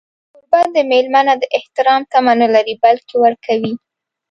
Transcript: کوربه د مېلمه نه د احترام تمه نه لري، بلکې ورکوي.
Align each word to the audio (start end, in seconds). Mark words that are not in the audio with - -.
کوربه 0.31 0.61
د 0.75 0.77
مېلمه 0.89 1.21
نه 1.27 1.33
د 1.41 1.43
احترام 1.57 2.01
تمه 2.11 2.33
نه 2.41 2.47
لري، 2.55 2.75
بلکې 2.83 3.15
ورکوي. 3.23 3.73